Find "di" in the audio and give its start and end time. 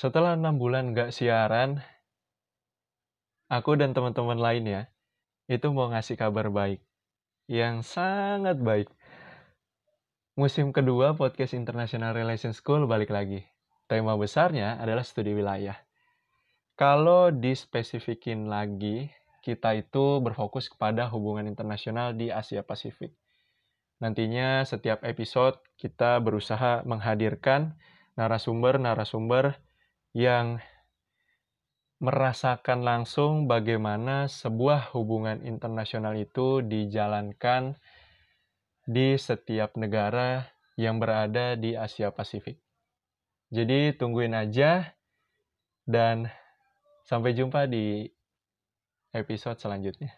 22.16-22.32, 38.88-39.14, 41.60-41.76, 47.68-48.08